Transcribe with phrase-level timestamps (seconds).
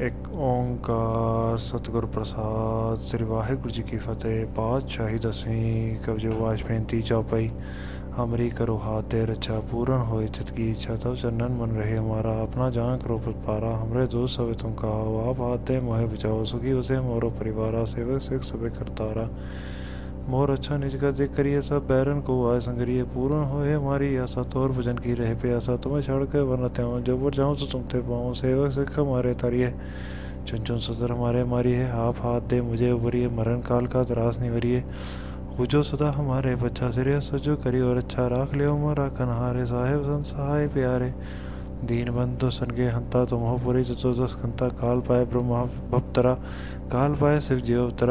[0.00, 7.48] ਇੱਕ ਓੰਕਾਰ ਸਤਿਗੁਰ ਪ੍ਰਸਾਦ, ਸ੍ਰੀ ਵਾਹਿਗੁਰੂ ਜੀ ਕੀ ਫਤਿਹ। ਪਾਤਸ਼ਾਹੀ ਦਸਵੀਂ ਕਬਜੋ ਵਾਜਪੇਨ ਤੀਜਾ ਪਈ
[8.18, 12.32] ਹਮਰੀ ਕਰੋ ਹਾਥ ਤੇ ਰਚਾ ਪੂਰਨ ਹੋਏ ਤਿਤ ਕੀ ਇੱਛਾ ਤਬ ਚੰਨਨ ਮਨ ਰਹੇ ਹਮਾਰਾ
[12.42, 16.72] ਆਪਣਾ ਜਾਨ ਕਰੋ ਪ੍ਰਤਪਾਰਾ। ਹਮਰੇ ਦੋਸ ਸਵੇ ਤੁਮ ਕਹਾਓ ਆਪ ਹਾਥ ਤੇ ਮੋਹਿ ਬਚਾਓ, ਸੁਖੀ
[16.72, 19.28] ਉਸੇ ਮੋਰੋ ਪਰਿਵਾਰਾ, ਸੇਵਕ ਸਿਖ ਸਭੇ ਕਰਤਾਰਾ।
[20.30, 24.42] مور اچھا نج کا ذکر یہ سب بیرن کو آئے سنگریے، پورن ہوئے ہماری آسا
[24.50, 27.82] طور بجن کی رہ آسا، تمہیں چھڑ کے ورنہ تیاؤں جب وہ جاؤں سو تم
[27.90, 29.70] تھے پاؤں، سیوک سکھ ہمارے تاریے،
[30.46, 34.38] چن چن صدر ہمارے ماری ہے، آپ ہاتھ دے مجھے ابریے مرن کال کا دراز
[34.38, 34.80] نہیں نیوریے
[35.56, 40.04] خوجو صدا ہمارے بچہ سریا سجو کری اور اچھا راکھ لے عمر راکھن ہارے صاحب
[40.04, 41.10] سن، سہائے پیارے۔
[41.88, 45.54] ದೀನಬಂಧು ಸನ್ಗೆ ಹಂತ ತಮೋಪುರಿ ಚತುರ್ದಶ ಹಂತ ಕಾಲ್ ಪಾಯ ಬ್ರಹ್ಮ
[45.92, 46.28] ಭಪ್ತರ
[46.92, 48.10] ಕಾಲ್ ಪಾಯ ಶಿವ ಜೀವತರ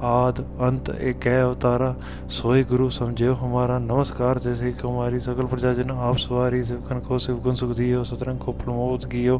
[0.00, 1.92] آد انت ایک اوتارا،
[2.28, 7.54] سوئی گرو سمجھو ہمارا نمسکار، جیسے کماری سکل پرجا جن آپ سواری سکن کو سکن
[7.54, 9.38] سکھ دیو، سترنگ کو پرمود گیو،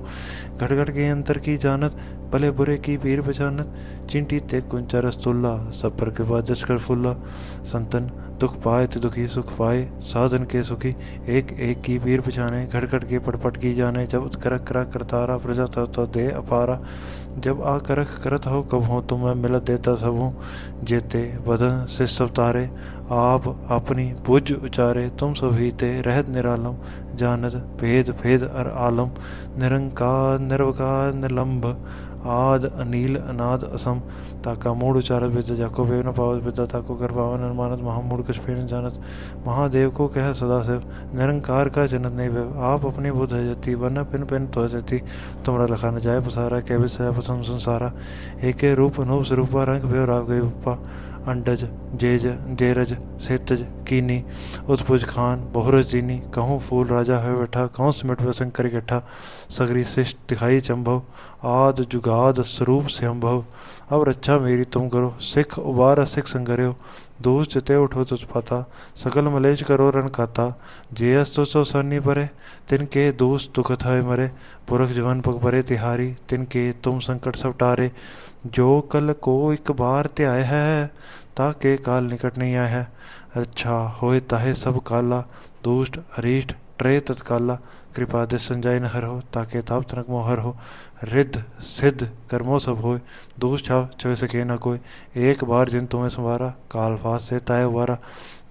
[0.60, 1.96] گھڑ گھڑ کے انتر کی جانت
[2.30, 6.66] پلے برے کی پیر پہچانت چنٹی تے کنچا رست اللہ، سب پر کے بعد جشکر
[6.66, 7.12] کر فلا
[7.64, 8.06] سنتن
[8.42, 10.92] دکھ پائے تو دکھی سکھ پائے سادن کے سکھی،
[11.24, 14.92] ایک ایک کی پیر پچھانے، گھڑ گھڑ کے پٹ پٹ کی جانے، جب کرک کرک
[14.92, 16.76] کرتا رہا پرجا تھا تو دے اپارا۔
[17.36, 20.32] جب آ کرک کرت ہو کب ہوں تو میں ملت دیتا سب ہوں۔
[20.82, 22.66] جیتے بدن سے سب تارے،
[23.08, 26.74] آپ اپنی بج اچارے، تم سب ہی تے رہت نرالم۔
[27.16, 29.08] جانت بھید بھید ار عالم۔
[29.56, 31.66] نرنکار، نروکار، نلمب۔
[32.24, 33.98] ಆದ ಅನೀಲ ಅನಾದ اسم
[34.42, 38.20] تاکا موڑ اچارت بیتا جاکو پیو نہ پاوت بیتا تاکو کر پاون انمانت مہا موڑ
[38.28, 38.98] کش پیرن جانت
[39.46, 40.76] مہا دیو کو کہہ سدا سے
[41.14, 44.98] نرنکار کا جنت نہیں بے آپ اپنی بدھ ہے جتی ورنہ پن پن تو جتی
[45.44, 47.88] تمرا لکھا نہ جائے پسارا کیبس ہے پسم سنسارا
[48.40, 50.40] ایک روپ انوپ سروپا رنگ بے گئی
[51.26, 51.64] انڈج
[52.00, 52.26] جیج
[52.58, 54.20] جیرج سیتج کینی
[54.68, 59.00] ادبج خان بہرج جینی کہوں پھول راجا ہوئے بیٹھا کہوں سمٹ وسنگ کر گٹھا
[59.48, 60.98] سگری سشت دکھائی چمبھو
[61.48, 63.40] آد جگاد سروپ سے ہمبھو
[63.90, 66.72] اب رچھا میری تم کرو سکھ ابارا سکھ سنگریو
[67.24, 68.60] دوس جتے اٹھو تجھ پاتا
[68.96, 70.48] سکل ملیج کرو رن کاتا
[70.90, 72.24] جیس تو سو سنی پرے
[72.66, 74.28] تن کے دوست دکھ مرے
[74.66, 77.88] پورکھ جون پگ برے تہاری تن کے تم سنکٹ سب ٹارے
[78.44, 80.86] جو کل کو ایک بار تے آیا ہے
[81.34, 82.84] تاکہ کال نکٹ نہیں آئے ہے
[83.36, 85.20] اچھا ہوئے تاہے سب کالا
[85.64, 87.56] دوشٹ اریشٹ ٹرے تتکالا
[87.94, 90.52] کرپا دے سنجائے نہر ہو تاکہ تاب تنک موہر ہو
[91.06, 91.36] رد
[91.66, 92.98] سدھ کرمو سب ہوئے
[93.40, 94.78] دوست چھاو چھوے سکے نہ کوئی
[95.14, 97.94] ایک بار جن تمہیں سمارا کال فاس سے تائے وارا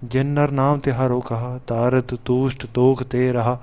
[0.04, 3.58] جن نر نام تہارو کہا تارت دوشٹ دوک تے رہا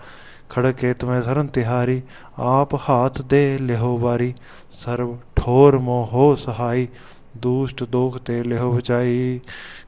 [0.49, 2.01] کھڑکے تمہیں سرن تہاری
[2.49, 4.33] آپ ہاتھ دے لہو باری
[4.73, 5.15] سرو
[5.47, 6.89] ਠੋਰ ਮੋਹ ਸਹਾਈ,
[7.37, 9.41] ਦੁਸ਼ਟ ਦੋਖ ਤੇ ਲਿਹੁ ਬਚਾਈ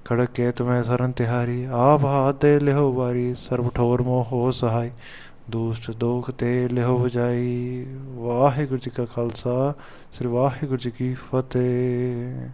[0.04, 4.90] ਖੜਕ ਕੇਤ ਮੈਂ ਸਰਨ ਤਿਹਾਰੀ, ਆਪ ਹਾਥ ਤੇ ਲਿਹੁ ਵਾਰੀ। ਸਰਬ ਠੋਰ ਮੋਹ ਸਹਾਈ,
[5.50, 9.74] ਦੁਸ਼ਟ ਦੋਖ ਤੇ ਲਿਹੁ ਬਚਾਈ ਵਾਹਿਗੁਰੂ ਜੀ ਕਾ ਖਾਲਸਾ,
[10.12, 12.48] ਸ੍ਰੀ ਵਾਹਿਗੁਰੂ ਜੀ ਕੀ ਫਤਿਹ।